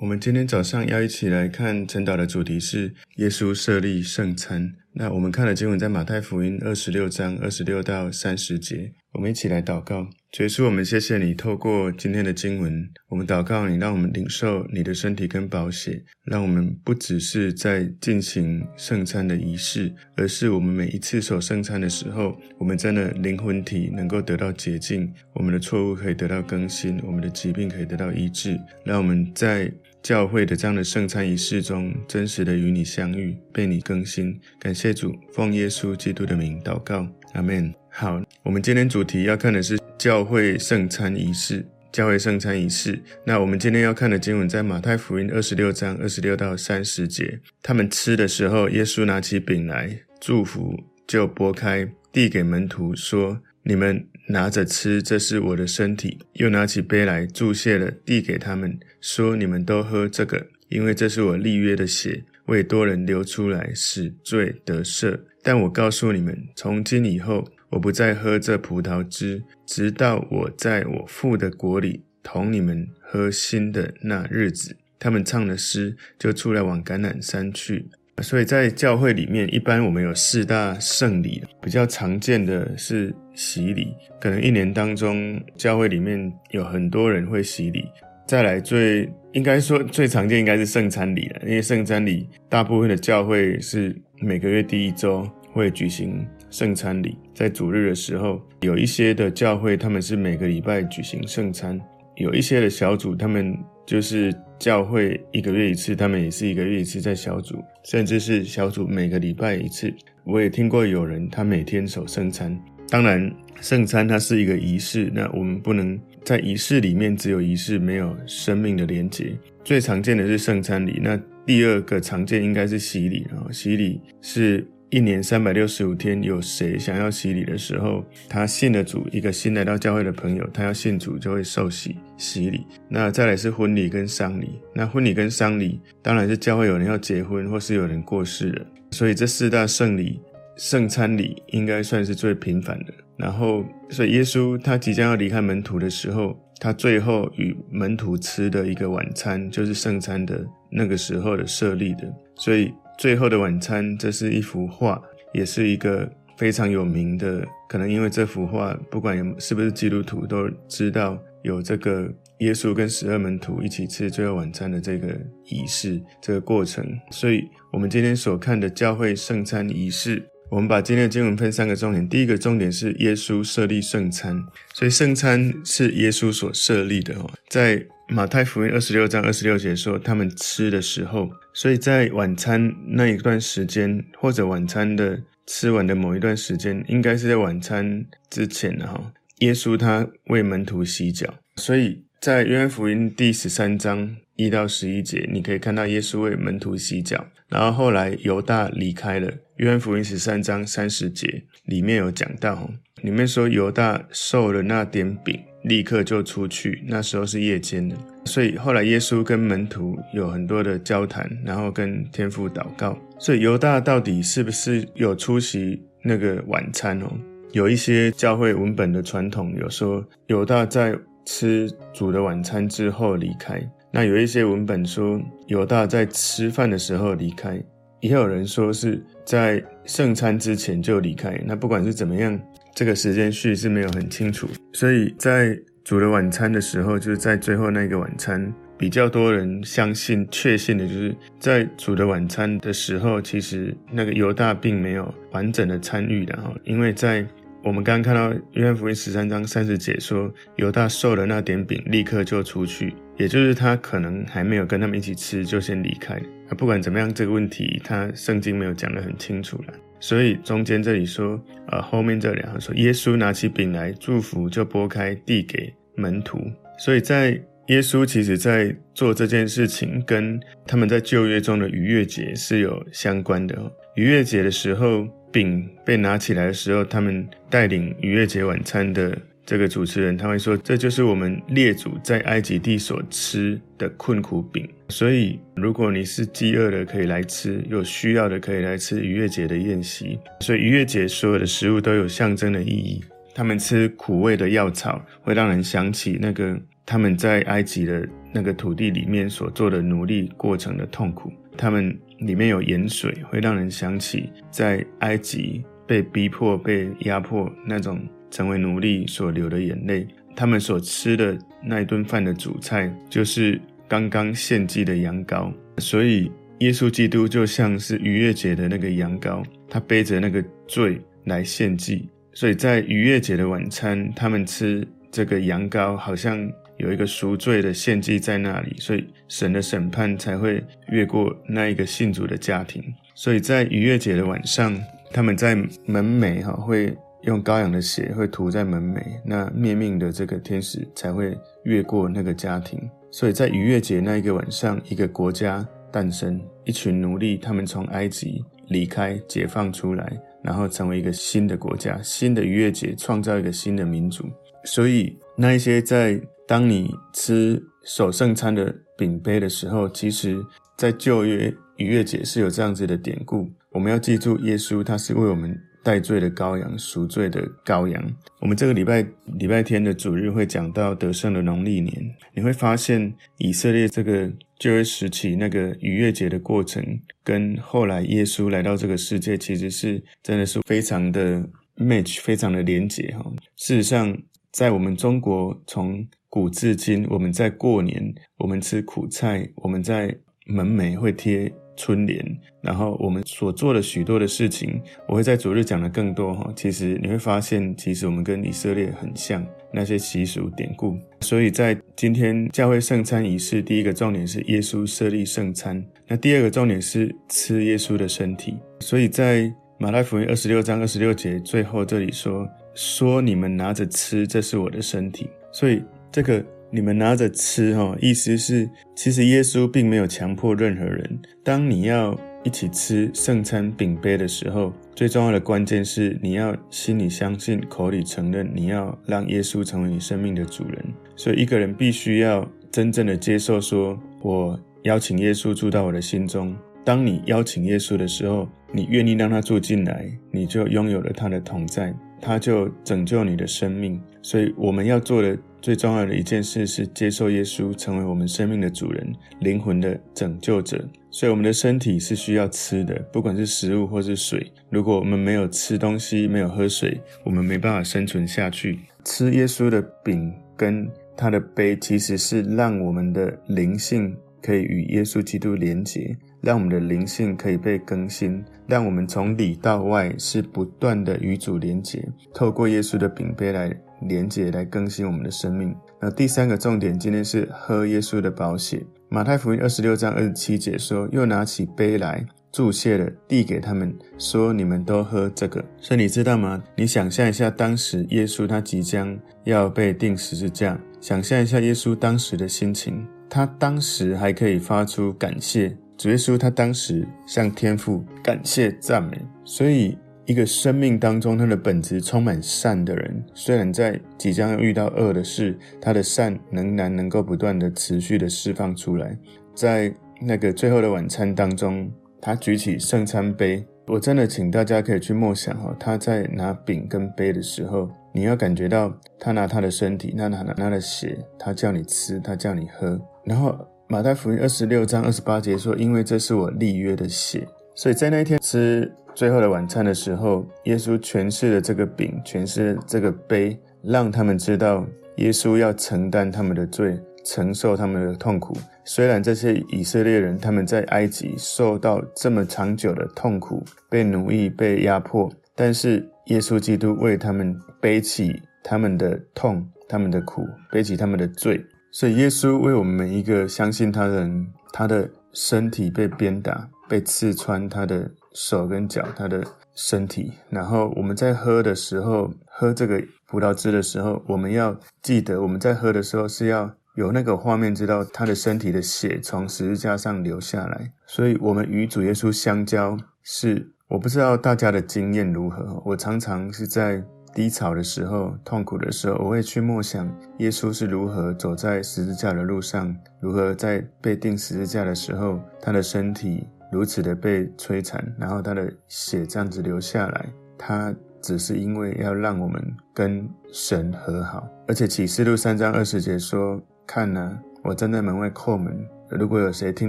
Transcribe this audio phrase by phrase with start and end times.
[0.00, 4.74] 我们今天早上要一起来看晨祷的主题是耶稣设立圣餐。
[4.96, 8.92] 那我们看的经文在马太福音二十六章二十六到三十节。
[9.12, 29.72] 我们一起来祷告，主耶稣，我们谢谢你透过今天的经文，我们祷告你，让我们领受你的身体跟宝血，让我们不只是在进行圣餐的仪式，而是我们每一次守圣餐的时候，我们真的灵魂体能够得到洁净，我们的错误可以得到更新，我们的疾病可以得到医治，让我们在
[30.04, 34.38] 教会的这样的圣餐仪式中，真实的与你相遇，被你更新。
[34.60, 37.74] 感谢主，奉耶稣基督的名祷告，阿门。
[37.88, 41.66] 好，我们今天主题要看的是教会圣餐仪式。
[41.90, 43.00] 教会圣餐仪式。
[43.24, 47.40] 那我们今天要看的经文在马太福音二十六章二十六到三十节。
[47.62, 56.18] 他们吃的时候，耶稣拿起饼来，祝福，就擘开，递给门徒说：“你们。”拿着吃，这是我的身体。
[56.32, 65.20] 又拿起杯来，祝谢了，递给他们，说：“你们都喝这个，因为这是我立约的血，为多人流出来，使罪得赦。
[65.42, 77.86] 但我告诉你们，从今以后，我不再喝这葡萄汁，直到我在我父的国里同你们喝新的那日子。”他们唱了诗，就出来往橄榄山去。
[78.22, 83.88] 所以在教会里面，一般我们有四大圣礼，比较常见的是洗礼。
[84.18, 87.84] 可能一年当中，教会里面有很多人会洗礼。
[88.26, 101.80] 再来最应该说最常见应该是圣餐礼了，因为圣餐礼大部分的教会是每个月第一周会举行圣餐礼，在主日的时候，有一些的教会他们是每个礼拜举行圣餐，
[102.16, 103.56] 有一些的小组他们。
[103.86, 109.94] 就是教会一个月一次，他们也是一个月一次在小组，甚至是小组每个礼拜一次。
[110.24, 112.58] 我也听过有人他每天守圣餐。
[112.88, 119.36] 当然，圣餐它是一个仪式，那我们不能在仪式里面只有仪式，没有生命的连接。
[119.64, 124.66] 最常见的是圣餐礼，那第二个常见应该是洗礼啊，洗礼是。
[124.90, 132.64] 一年三百六十五天，有谁想要洗礼的时候，他信了主，一个新来到教会的朋友，他要信主就会受洗洗礼。
[132.88, 134.50] 那再来是婚礼跟丧礼。
[134.72, 138.64] 那婚礼跟丧礼，当然是教会有人要结婚，或是有人过世了。
[138.92, 140.20] 所以这四大圣礼，
[140.56, 142.94] 圣餐礼应该算是最频繁的。
[143.16, 152.12] 然后，所以耶稣他即将要离开门徒的时候，他最后与门徒吃的一个晚餐，就是圣餐的那个时候的设立的。
[152.36, 152.72] 所以。
[152.96, 157.44] 最后的晚餐，这是一幅画，也是一个非常有名的。
[157.68, 162.08] 可能因为这幅画，不管是不是基督徒，都知道有这个
[162.38, 165.08] 耶稣跟十二门徒一起吃最后晚餐的这个
[165.46, 166.86] 仪式，这个过程。
[167.10, 167.42] 所以，
[167.72, 172.08] 我们今天所看的教会圣餐仪式，我们把今天的经文分三个重点。
[172.08, 177.86] 第一个重点是耶稣设立圣餐，所以圣餐是耶稣所设立的哦，在。
[178.06, 189.10] 马太福音二十六章二十六节说，他们吃的时候，所以在晚餐那一段时间，或者晚餐的吃完的某一段时间，应该是在晚餐之前哈。
[189.38, 199.32] 耶稣他为门徒洗脚，所以在约翰福音第十三章一到十一节，你可以看到耶稣为门徒洗脚，然后后来犹大离开了。
[199.56, 202.70] 约翰福音十三章三十节里面有讲到，
[203.02, 205.40] 里面说犹大受了那点饼。
[205.64, 212.94] 立刻就出去，那时候是夜间的，所以后来耶稣跟门徒有很多的交谈，然后跟天父祷告。
[213.18, 217.10] 所以犹大到底是不是有出席那个晚餐哦？
[217.52, 220.94] 有一些教会文本的传统有说犹大在
[221.24, 223.58] 吃主的晚餐之后离开，
[223.90, 227.58] 那有一些文本说犹大在吃饭的时候离开，
[228.04, 231.40] 也有人说是在圣餐之前就离开。
[231.44, 232.38] 那不管是怎么样。
[232.76, 247.24] 这个时间序是没有很清楚，所以在煮的晚餐的时候，就是在最后那个晚餐，比较多人相信、确信的就是在煮的晚餐的时候，其实那个犹大并没有完整的参与的哈，因为在
[247.62, 256.14] 我们刚刚看到约翰福音十三章三十节说，犹大受了那点饼，立刻就出去，也就是他可能还没有跟他们一起吃，就先离开。
[256.48, 259.74] 啊不管怎么样，这个问题他圣经没有讲得很清楚了。
[260.00, 266.38] 所以中间这里说，呃，后面这两行说，耶稣拿起饼来祝福，就拨开递给门徒。
[266.78, 273.56] 所以在耶稣其实在做这件事情，跟他们在旧约中的逾越节是有相关的。
[273.94, 279.16] 逾越节的时候，饼被拿起来的时候，他们带领逾越节晚餐的。
[279.46, 284.66] 这个主持人他会说：“这就是我们列祖在埃及地所吃的困苦饼。
[284.88, 290.18] 所以，如果你是饥饿的，可以来吃；有需要的，可以来吃逾越节的宴席。
[290.40, 293.02] 所以，逾越节所有的食物都有象征的意义。
[293.34, 301.32] 他们吃苦味的药草，会让人想起那个他们在埃及的那个土地里面所做的努力过程的痛苦。
[301.56, 308.00] 他们里面有盐水，会让人想起在埃及被逼迫、被压迫那种
[308.34, 310.04] 成为奴隶所流的眼泪。
[310.34, 315.52] 他们所吃的那一顿饭的主菜，就是刚刚献祭的羊羔。
[315.78, 316.28] 所以，
[316.58, 322.08] 耶稣基督就像是逾越节的那个羊羔，他背着那个罪来献祭。
[322.32, 332.82] 所以在逾越节的晚餐，他们吃这个羊羔，好像有一个赎罪的献祭在那里，所以神的审判才会越过那一个信主的家庭。
[333.14, 334.76] 所以在逾越节的晚上，
[335.12, 335.54] 他们在
[335.86, 336.92] 门楣哈会
[337.26, 342.80] 用羔羊的血会涂在门楣，那灭命的这个天使才会越过那个家庭。
[343.10, 350.12] 所以在逾越节那一个晚上，一个国家诞生，一群奴隶，他们从埃及离开，解放出来。
[350.42, 354.26] 然后成为一个新的国家，新的逾越节，创造一个新的民族。
[354.64, 360.44] 所以，那一些在当你吃守圣餐的饼杯的时候，其实，
[360.76, 363.50] 在旧约逾越节是有这样子的典故。
[363.70, 368.02] 我们要记住，耶稣他是为我们代罪的羔羊，赎罪的羔羊。
[368.40, 369.06] 我们这个礼拜
[369.38, 374.32] 礼拜天的主日会讲到得胜的农历年，你会发现以色列这个。
[374.56, 376.82] 旧约时期那个逾越节的过程，
[377.22, 381.44] 跟后来耶稣来到这个世界，其实是真的是非常的
[381.76, 383.30] match，非常的连结哈。
[383.56, 384.16] 事实上，
[384.52, 390.16] 在我们中国，从古至今，我们在过年，我们吃苦菜，我们在
[390.46, 392.24] 门楣会贴春联，
[392.60, 396.52] 然后我们所做的许多的事情，我会在昨日讲的更多哈。
[396.54, 399.44] 其实你会发现，其实我们跟以色列很像。
[399.76, 408.56] 那些习俗典故，所以在今天教会圣餐仪式，第一个重点是耶稣设立圣餐，那第二个重点是吃耶稣的身体。
[408.78, 415.82] 所以在马太福音二十六章二十六节最后这里说：“说你们拿着吃，这是我的身体。”所以
[416.12, 416.40] 这个
[416.74, 421.20] 你们拿着吃，哈，意思是其实耶稣并没有强迫任何人。
[421.44, 430.84] 当你要一起吃圣餐饼杯的时候，最重要的关键是你要心里相信，口里承认，你要让耶稣成为你生命的主人。
[431.14, 436.52] 所以一个人必须要真正的接受说，我邀请耶稣住到我的心中。
[436.84, 444.02] 当你邀请耶稣的时候，你愿意让他住进来，你就拥有了他的同在，他就拯救你的生命。
[444.22, 445.38] 所以我们要做的。
[445.64, 450.86] 最重要的一件事是接受耶稣成为我们生命的主人、灵魂的拯救者。
[451.10, 454.52] 所以我们的身体是需要吃的，不管是食物或是水。
[454.68, 458.80] 如果我们没有吃东西、没有喝水，我们没办法生存下去。
[459.06, 473.74] 吃耶稣的饼跟他的杯，其实是让我们的灵性可以与耶稣基督连结，让我们的灵性可以被更新，让我们从里到外是不断的与主连结，透过耶稣的饼杯来。
[474.08, 475.74] 连结来更新我们的生命。
[476.00, 478.84] 那第三个重点，今天是喝耶稣的宝血。
[479.08, 486.62] 马太福音二十六章二十七节说：“又拿起杯来，祝谢了，递给他们，说：你们都喝这个。”所以你知道吗？
[486.76, 493.06] 你想象一下，当时耶稣他即将要被钉十字架，想象一下耶稣当时的心情。
[493.30, 499.96] 他当时还可以发出感谢，主耶稣他当时向天父感谢赞美，所以。
[500.26, 509.16] 一个生命当中，他的本质充满善的人，虽然在即将要遇到恶的事，他的善仍然能够不断的持续的释放出来。
[509.54, 511.90] 在那个最后的晚餐当中，
[512.22, 522.98] 他举起圣餐杯，我真的请大家可以去默想哈，他在拿饼跟杯的时候，你要感觉到他拿他的身体，他拿拿他的血，他叫你吃，他叫你喝。
[523.24, 523.54] 然后
[523.88, 527.46] 马太福音二十六章二十八节说：“因为这是我立约的血。”
[527.76, 528.90] 所以在那一天吃。
[529.14, 534.84] 最后的晚餐的时候，耶稣诠释了这个饼，诠释了这个杯，让他们知道
[535.16, 538.56] 耶稣要承担他们的罪，承受他们的痛苦。
[538.84, 551.64] 虽然这些以色列人他们在埃及受到这么长久的痛苦，被奴役、被压迫，但是耶稣基督为他们背起他们的痛、他们的苦，背起他们的罪。
[551.92, 558.10] 所以耶稣为我们每一个相信他的人，他的身体被鞭打，被刺穿，他的。
[558.36, 559.44] 手跟脚，他的
[559.76, 560.32] 身体。
[560.50, 570.90] 然后我们在喝的时候，喝这个葡萄汁的时候，我们要记得，我们在喝的时候是要有那个画面，知道他的身体的血从十字架上流下来。
[571.06, 575.80] 所以，我们与主耶稣相交，是我不知道大家的经验如何。
[575.86, 577.00] 我常常是在
[577.32, 586.48] 低潮的时候、痛苦的时候，我会去默想耶稣是如何走在十字架的路上，如何在被钉十字架的时候，他的身体。
[586.74, 590.28] 如此的被摧残，然后他的血这样子流下来，
[590.58, 592.60] 他只是因为要让我们
[592.92, 594.44] 跟神和好。
[594.66, 598.76] 而且启示录三章二十节说：“看哪，我站在门外叩门，
[599.08, 599.88] 如果有谁听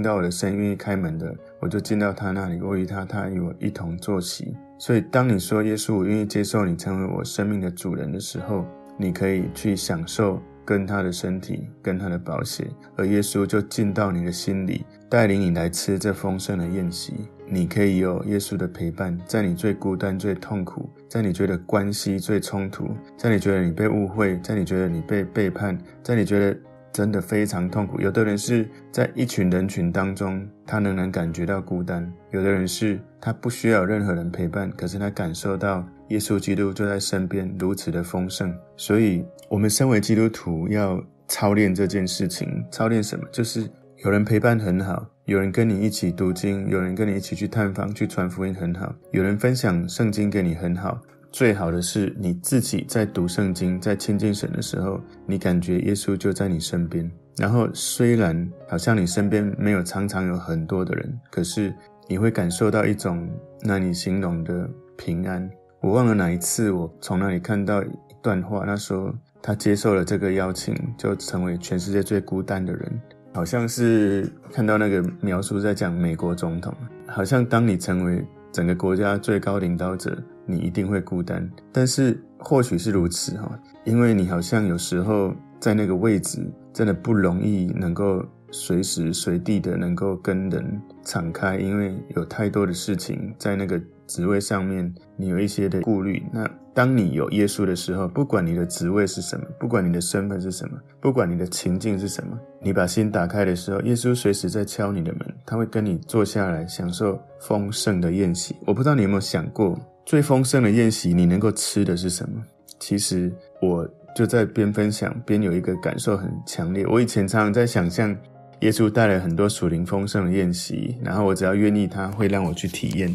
[0.00, 4.56] 到我的声音，愿意开门的，我就进到他那里，我与他，他与我一同坐席。
[4.78, 8.64] 所以，当你说耶稣，我愿意接受你成为我生命的主人的时候，
[8.96, 17.14] 你可以去享受跟他的身体、跟他的宝血，而耶稣就进到你的心里，带领你来吃这丰盛的宴席。
[17.48, 26.58] 你可以有耶稣的陪伴，在你最孤单、最痛苦，在你觉得关系最冲突，在你觉得你被误会，在你觉得你被背叛，在你觉得。
[26.92, 28.00] 真的非常痛苦。
[28.00, 38.54] 有的人是在一群人群当中，他仍然感觉到孤单；有的人是他不需要任何人陪伴，可是他感受到耶稣基督就在身边，如此的丰盛。
[38.76, 42.64] 所以，我们身为基督徒要操练这件事情。
[42.70, 43.24] 操练什么？
[43.32, 43.68] 就是
[44.04, 51.00] 有人陪伴很好，有人跟你一起读经，有人跟你一起去探访、去传福音很好，有人分享圣经给你很好。
[51.32, 57.10] 最好的是你自己在读圣经、在亲近神的时候，你感觉耶稣就在你身边。
[57.36, 61.74] 然后虽然好像你身边没有常常有很多的人，可是
[62.08, 63.28] 你会感受到一种
[63.60, 65.50] 难以形容的平安。
[65.80, 67.88] 我忘了哪一次，我从那里看到一
[68.22, 73.00] 段话，他说他接受了这个邀请，就成为全世界最孤单的人。
[73.34, 76.74] 好像是看到那个描述在讲美国总统，
[77.06, 80.16] 好像当你成为整个国家最高领导者。
[80.48, 96.22] 你一定会孤单，但是或许是如此哈，因为你好像有时候在那个位置真的不容易能够随时随地的能够跟人敞开，因为有太多的事情在那个职位上面，你有一些的顾虑。
[96.32, 108.54] 那当你有耶稣的时候，不管你的职位是什么，不管你的身份是什么，不管你的情境是什么，你把心打开的时候，耶稣随时在敲你的门，他会跟你坐下来享受丰盛的宴席。
[108.66, 109.78] 我不知道你有没有想过。
[110.04, 112.42] 最丰盛的宴席，你能够吃的是什么？
[112.78, 116.86] 其实我就在边分享边有一个感受很强烈。
[116.86, 118.14] 我以前常常在想象，
[118.60, 123.12] 耶稣带来很多属灵丰盛的宴席，然后我只要愿意，他会让我去体验。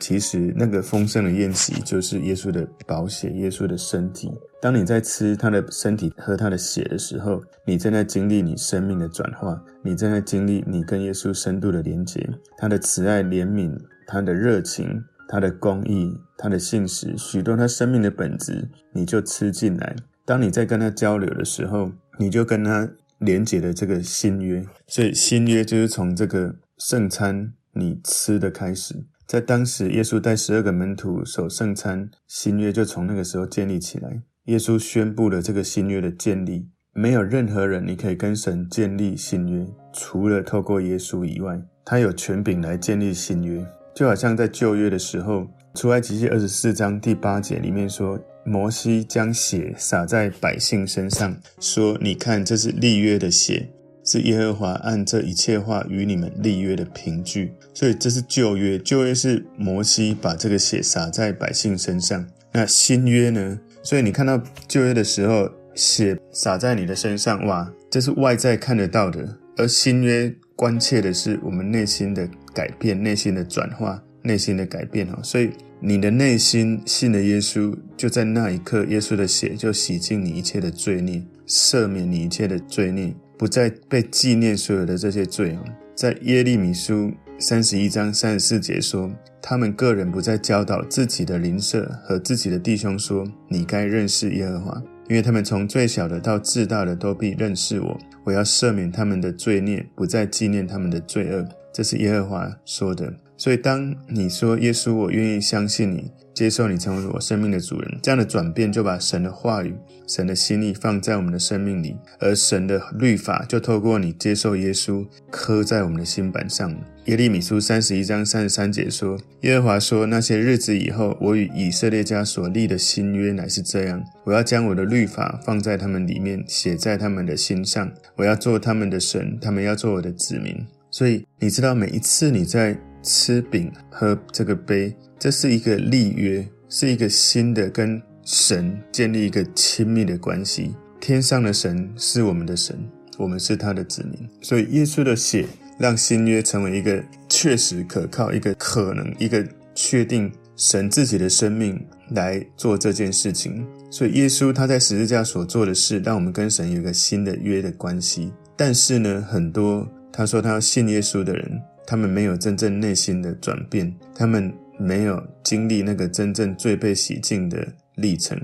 [0.00, 4.32] 其实那个丰盛的宴席就是耶稣的宝血，耶稣的身体。
[4.60, 15.04] 当你在吃他的身体、喝他的血的时候，你正在经历你生命的转化，你正在经历你跟耶稣深度的连结，他的慈爱、怜悯，他的热情。
[15.32, 19.94] 他的公义，他的信实，许多他生命的本质，你就吃进来。
[20.24, 24.66] 当你在跟他交流的时候，你就跟他连结了这个新约。
[24.88, 29.04] 所以新约就是从这个圣餐你吃的开始。
[29.30, 34.20] 在当时，耶稣带十二个门徒守圣餐，新约就从那个时候建立起来。
[34.46, 43.64] 耶稣宣布了这个新约的建立，没有任何人你可以跟神建立新约，除了透过耶稣以外，他有权柄来建立新约。
[43.94, 45.46] 就好像在旧约的时候，
[45.76, 53.70] 出埃及记二十四章第八节里面说，摩西将血洒在百姓身上，说：“你看，这是立约的血，
[54.04, 62.26] 是耶和华按这一切话与你们立约的凭据。”所以这是旧约，旧约是摩西把这个血洒在百姓身上。
[62.52, 63.58] 那新约呢？
[63.82, 69.24] 所以你看到旧约的时候，血洒在你的身上，哇，这是外在看得到的；
[69.56, 72.28] 而新约关切的是我们内心的。
[72.52, 85.64] 改变内心的转化，内心的改变哦，所以你的内心信了耶稣，就在那一刻，耶稣的血就洗净你一切的罪孽，赦免你一切的罪孽，不再被纪念所有的这些罪哦。
[85.94, 97.98] 在耶利米书三十一章三十四节说，他们个人不再教导自己的邻舍和自己的弟兄说，你该认识耶和华，因为他们从最小的到至大的都必认识我。
[98.24, 101.48] 我要赦免他们的罪孽，不再纪念他们的罪恶。
[101.72, 109.74] 这是耶和华说的，所以当你说耶稣，我愿意相信你，接受你成为我生命的主人，这样的转变就把神的话语、
[110.06, 116.74] 神的心意放在我们的生命里，而神的律法就透过你接受耶稣，刻在我们的心版上。
[117.06, 130.54] 耶利米书三十一章三十三节说：“耶和华说，那些日子以后，我与以色列家所立的新约乃是这样，我要将我的律法放在他们里面，写在他们的心上，我要做他们的神，他们要做我的子民。”
[130.92, 140.74] 所以你知道，每一次你在吃饼喝这个杯，这是一个立约，是一个新的跟神建立一个亲密的关系。
[141.00, 142.78] 天上的神是我们的神，
[143.16, 144.28] 我们是他的子民。
[144.42, 145.46] 所以耶稣的血
[145.78, 153.66] 让新约成为一个确实可靠、一个可能、一个确定神自己的生命来做这件事情。
[153.90, 158.32] 所以耶稣他在十字架所做的事，让我们跟神有一个新的约的关系。
[158.56, 159.88] 但是呢，很多。
[160.12, 167.66] 他说：“他要信耶稣的人，他们没有真正内心的转变，他们没有经历那个真正最被洗净的
[167.96, 168.40] 历程。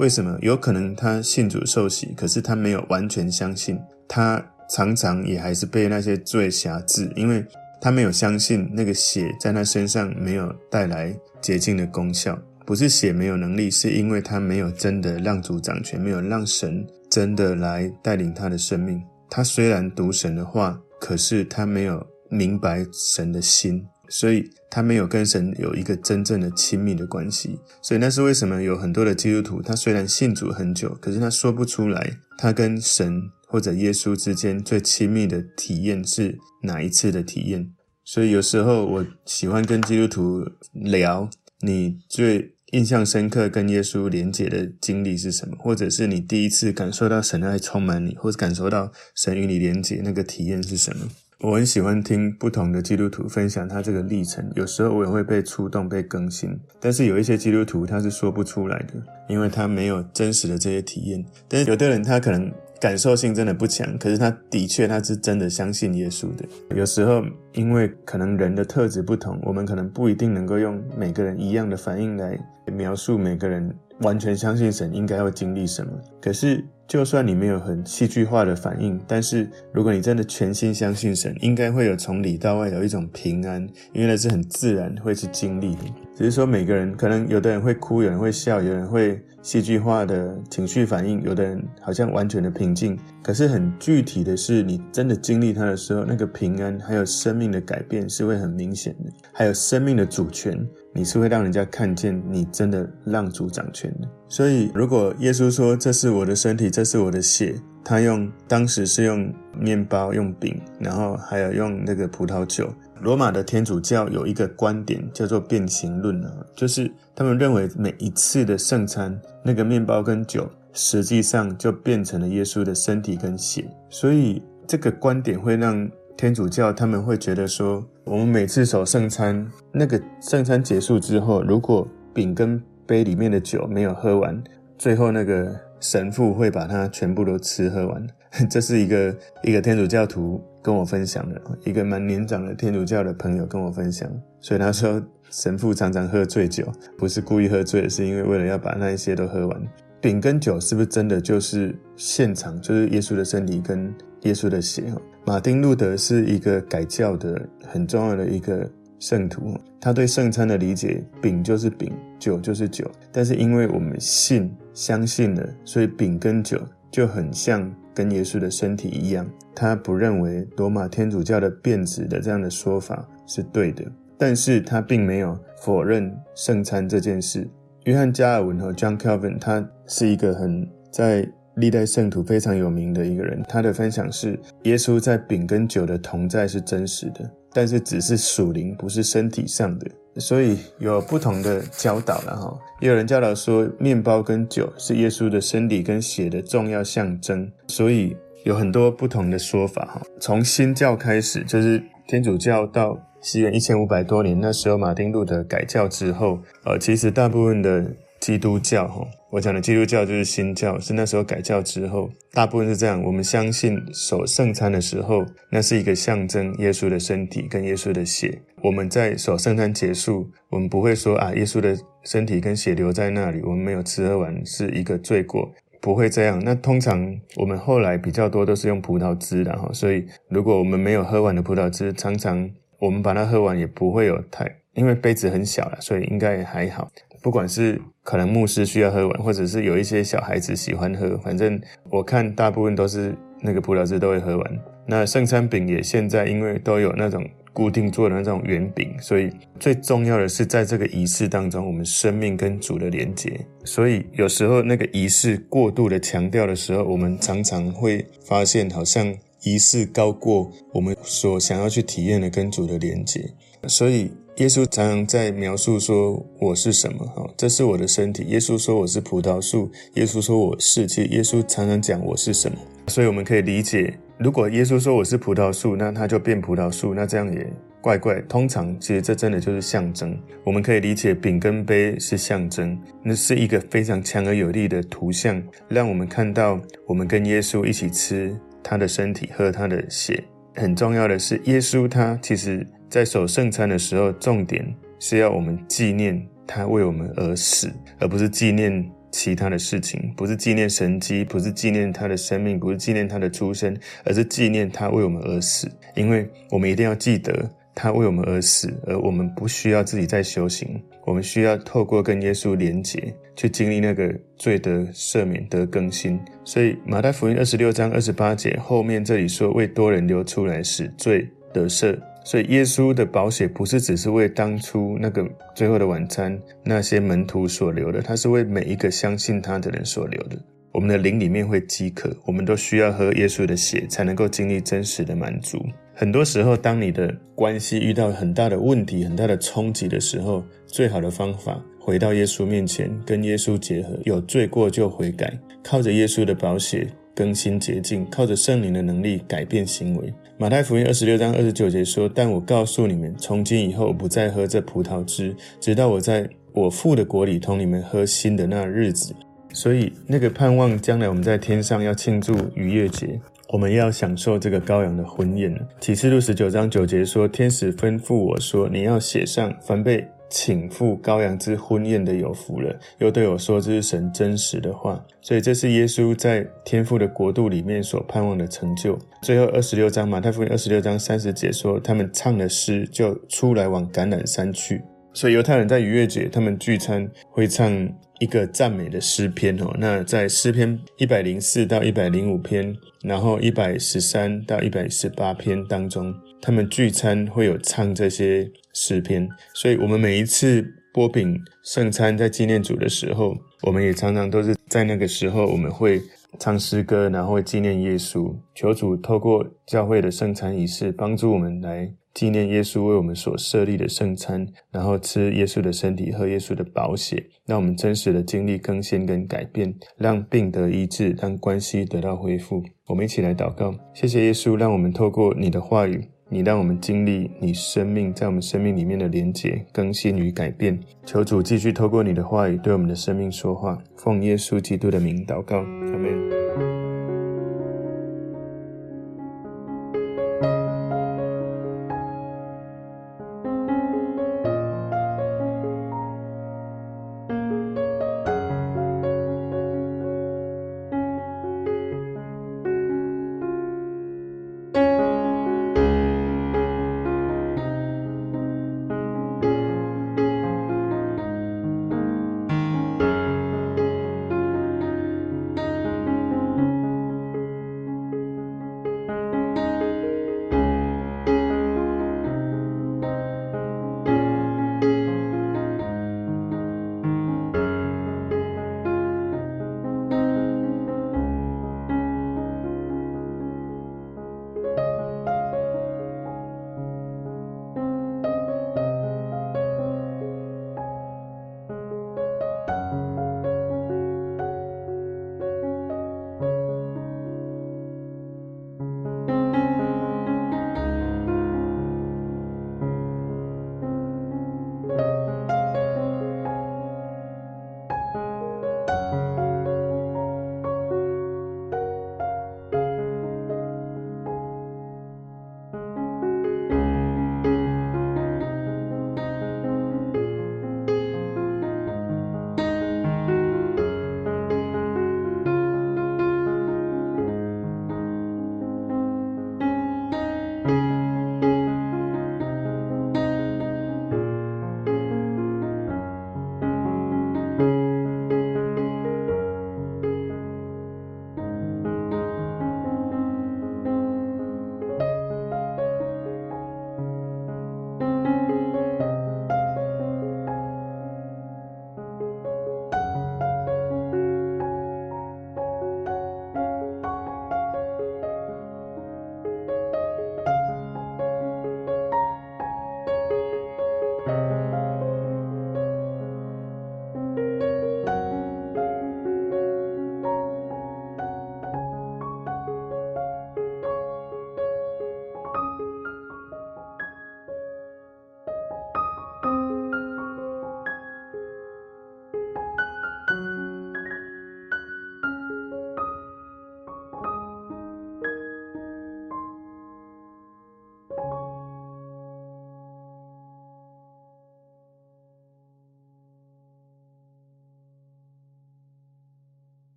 [0.00, 0.36] 为什么？
[0.42, 3.78] 有可能他信主受洗，可是他没有完全相信。
[4.08, 7.46] 他常常也还是被那些罪辖制，因为
[7.80, 12.36] 他没有相信那个血在他身上没有带来洁净的功效。
[12.66, 19.00] 不是血没有能力，是因为他没有真的让主掌权，没有让神真的来带领他的生命。
[19.30, 27.58] 他虽然读神的话，可是他没有明白神的心，所以他没有跟神有一个真正的亲密的关系。
[27.82, 37.70] 所以那是为什么有很多的基督徒，他虽然信主很久，可是他说不出来，他跟神或者耶稣之间最亲密的体验是哪一次的体验。
[38.04, 41.28] 所以有时候我喜欢跟基督徒聊，
[41.60, 45.56] 你最印象深刻跟耶稣连结的经历是什么？
[45.58, 51.08] 或者是你第一次感受到神的爱充满你，或者感受到神与你连结那个体验是什么？
[51.40, 56.58] 我很喜欢听不同的基督徒分享他这个历程，有时候我也会被触动、被更新。
[56.80, 58.94] 但是有一些基督徒他是说不出来的，
[59.28, 61.24] 因为他没有真实的这些体验。
[61.48, 62.50] 但是有的人他可能。
[62.80, 66.44] 感受性真的不强，可是他的确他是真的相信耶稣的。
[66.76, 67.20] 有时候
[67.52, 75.90] 因为可能人的特质不同，我们可能不一定能够用每个人一样的反应来描述每个人完全相信神应该要经历什么。
[76.22, 83.60] 可是就算你没有很戏剧化的反应，但是如果你真的全心相信神，应该会有从里到外有一种平安，
[83.92, 85.82] 因为那是很自然会去经历的。
[86.18, 89.22] 只是说每个人可能有的人会哭，有人会笑，有人会。
[89.40, 104.08] 戏剧化的情绪反应，有的人好像完全的平静，可是很具体的是，你真的经历它的时候，那个平安还有生命的改变是会很明显的，还有生命的主权，你是会让人家看见你真的让主掌权的。
[104.28, 112.70] 所以，如果耶稣说这是我的身体，这是我的血，他用当时是用面包、用饼，然后还有用那个葡萄酒。
[113.00, 123.68] 罗马的天主教有一个观点叫做变形论啊，就是他们认为每一次的圣餐，那个面包跟酒实际上就变成了耶稣的身体跟血。
[123.88, 134.42] 所以这个观点会让天主教他们会觉得说，我们每次守圣餐，那个圣餐结束之后，如果饼跟杯里面的酒没有喝完，
[134.76, 138.06] 最后那个神父会把它全部都吃喝完。
[138.50, 144.10] 这是一个一个天主教徒跟我分享的，一个蛮年长的天主教的朋友跟我分享，
[144.40, 149.62] 所以他说神父常常喝醉酒，不是故意喝醉，是因为为了要把那一些都喝完。
[150.00, 154.84] 饼跟酒是不是真的就是现场就是耶稣的身体跟耶稣的血？
[155.24, 166.60] 马丁路德是一个改教的很重要的一个圣徒，他对圣餐的理解，饼就是饼，酒就是酒，但是因为我们信相信了，所以饼跟酒
[166.90, 167.68] 就很像。
[167.98, 173.82] 跟耶稣的身体一样，他不认为罗马天主教的变质的这样的说法是对的，
[174.16, 177.50] 但是他并没有否认圣餐这件事。
[177.86, 189.90] 约翰加尔文和 John Calvin，他是一个很在历代圣徒非常有名的一个人，他的分享是耶稣在饼跟酒的同在是真实的，但是只是属灵，不是身体上的。
[190.20, 200.00] 所以有不同的教导了哈，也有人教导说，面包跟酒是耶稣的身体跟血的重要象征，所以有很多不同的说法哈。
[200.20, 207.84] 从新教开始，就是天主教到西元一千五百多年，那时候马丁路德改教之后，呃，其实大部分的。
[208.28, 213.02] 基督教，哈，我讲的基督教就是新教，是那时候改教之后，大部分是这样。
[213.02, 218.38] 我们相信守圣餐的时候，那是一个象征耶稣的身体跟耶稣的血。
[218.62, 226.38] 我们在守圣餐结束，我们不会说啊，耶稣的身体跟血留在那里，我们没有吃喝完是一个罪过，不会这样。
[226.44, 236.90] 那通常我们后来比较多都是用葡萄汁的哈，所以如果我们没有喝完的葡萄汁，常常我们把它喝完也不会有太，因为杯子很小了，所以应该也还好。
[237.22, 244.58] 不管是可能牧师需要喝完，或者是有一些小孩子喜欢喝，反正我看大部分都是那个葡萄汁都会喝完。
[244.86, 253.38] 那圣餐饼也现在因为都有那种固定做的那种圆饼，所以最重要的是在这个仪式当中，我们生命跟主的连结。
[253.64, 263.28] 所以有时候那个仪式过度的强调的时候，我们常常会发现好像仪式高过我们所想要去体验的跟主的连结。
[263.66, 264.12] 所以。
[264.38, 268.22] 耶稣常常在描述说我是什么，哈，这是我的身体。
[268.28, 272.56] 耶稣说我是葡萄树，耶稣说我是，其实耶稣常常讲我是什么。
[272.86, 278.20] 所以我们可以理解，如果耶稣说我是葡萄树，那他就变葡萄树，那这样也怪怪。
[278.28, 280.16] 通常其实这真的就是象征。
[280.44, 290.22] 我们可以理解饼跟杯是象征，那是一个非常强而有力的图像，让我们看到我们跟耶稣一起吃他的身体，喝他的血。
[290.54, 292.64] 很重要的是，耶稣他其实。
[292.88, 294.64] 在守圣餐的时候，重点
[294.98, 305.70] 是要我们纪念他为我们而死，而不是纪念其他的事情，不是纪念神迹，不是纪念他的生命，不是纪念他的出生，而是纪念他为我们而死。
[305.94, 316.18] 因为我们一定要记得，他为我们而死，而我们不需要自己再修行，我们需要透过跟耶稣连结，去经历那个罪得赦免得更新。
[316.44, 321.98] 所以马太福音二十六章二十八节后面这里说，为多人流出来使罪得赦。
[322.30, 330.36] 所以，耶稣的宝血不是只是为当初那个最后的晚餐那些门徒所留的，他是为每一个相信他的人所留的。
[330.70, 335.58] 我们的灵里面会饥渴，我们都需要喝耶稣的血，才能够经历真实的满足。
[335.94, 345.32] 很多时候，当你的关系遇到很大的问题、很大的冲击的时候，最好的方法，回到耶稣面前，跟耶稣结合，有罪过就悔改，
[345.64, 346.86] 靠着耶稣的宝血。
[347.14, 350.14] 更新洁净，靠着圣灵的能力改变行为。
[350.40, 359.12] 马太福音二十六章二十九节说：“但我告诉你们，从今以后不再喝这葡萄汁，直到我在我父的国里同你们喝新的那日子。”
[359.52, 365.52] 所以，那个盼望将来我们在天上要庆祝逾越节，我们要享受这个羔羊的婚宴。
[365.80, 378.98] 启示录十九章九节说：“天使吩咐我说，你要写上，凡被。”请赴羔羊之婚宴的有福了，又对我说，这是神真实的话，所以这是耶稣在天父的国度里面所盼望的成就。
[379.22, 384.82] 最后二十六章马太福音二十六章三十节说，他们唱了诗，就出来往橄榄山去。
[385.14, 387.72] 所以犹太人在逾越节，他们聚餐会唱
[388.20, 389.74] 一个赞美的诗篇哦。
[389.78, 399.28] 那在诗篇一百零四到一百零五篇，然后一百十三到一百十八篇当中，他们聚餐会有唱这些诗篇。
[399.54, 406.00] 所以，我们每一次擘饼圣餐在纪念主的时候，我们也常常都是在那个时候，我们会
[406.38, 408.34] 唱诗歌，然后纪念耶稣。
[408.54, 411.94] 求主透过教会的圣餐仪式，帮助我们来。
[412.14, 422.60] 纪念耶稣为我们所设立的圣餐，然后吃耶稣的身体，喝耶稣的宝血，让我们真实的经历更新跟改变，让病得医治，让关系得到恢复。
[422.88, 430.78] 我们一起来祷告，谢谢耶稣，让我们透过你的话语，你让我们经历你生命在我们生命里面的连接、更新与改变。
[431.06, 435.64] 求主继续透过你的话语对我们的生命说话，奉耶稣基督的名祷告，阿
[435.98, 436.37] 门。